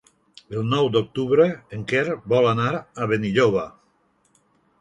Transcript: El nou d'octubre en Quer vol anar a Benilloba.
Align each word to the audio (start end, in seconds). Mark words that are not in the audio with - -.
El 0.59 0.63
nou 0.69 0.87
d'octubre 0.95 1.45
en 1.77 1.85
Quer 1.93 2.03
vol 2.33 2.49
anar 2.55 2.73
a 2.79 3.09
Benilloba. 3.13 3.67